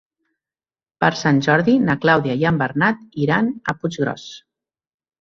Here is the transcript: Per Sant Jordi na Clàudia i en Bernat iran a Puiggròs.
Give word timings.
Per 1.05 1.09
Sant 1.19 1.43
Jordi 1.49 1.77
na 1.91 1.97
Clàudia 2.07 2.39
i 2.41 2.49
en 2.53 2.59
Bernat 2.65 3.07
iran 3.29 3.55
a 3.75 3.81
Puiggròs. 3.81 4.29